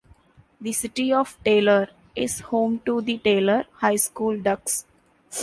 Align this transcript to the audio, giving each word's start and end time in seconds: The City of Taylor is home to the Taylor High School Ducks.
The 0.59 0.71
City 0.73 1.13
of 1.13 1.37
Taylor 1.45 1.89
is 2.15 2.39
home 2.39 2.81
to 2.87 3.01
the 3.01 3.19
Taylor 3.19 3.67
High 3.73 3.97
School 3.97 4.35
Ducks. 4.41 4.87